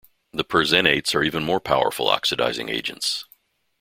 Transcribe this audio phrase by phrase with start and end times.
[0.33, 3.25] The perxenates are even more powerful oxidizing agents.